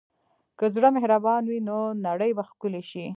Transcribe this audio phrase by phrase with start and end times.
[0.57, 3.05] که زړه مهربان وي، نو نړۍ به ښکلې شي.